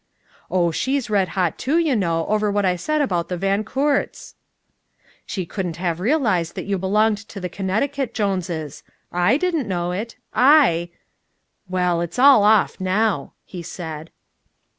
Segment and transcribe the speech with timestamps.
[0.49, 4.33] "Oh, she's red hot, too, you know, over what I said about the Van Coorts."
[5.27, 8.81] "She couldn't have realized that you belonged to the Connecticut Joneses.
[9.11, 10.15] I didn't know it.
[10.33, 10.89] I"
[11.69, 14.09] "Well, it's all off now," he said.